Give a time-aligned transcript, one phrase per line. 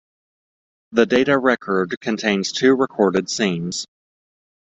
[0.93, 3.85] The data record contains two recorded scenes.